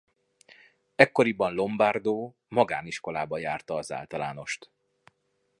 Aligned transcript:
Ekkoriban 0.95 1.53
Lombardo 1.53 2.33
magániskolába 2.49 3.37
járta 3.37 3.73
az 3.75 3.91
általánost. 3.91 4.71